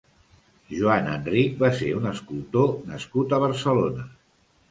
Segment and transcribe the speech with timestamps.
[0.69, 4.09] Joan Enrich va ser un escultor nascut a Barcelona.